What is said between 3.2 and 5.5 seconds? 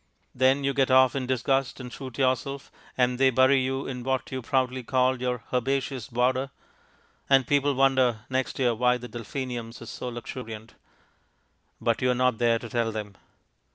bury you in what you proudly called your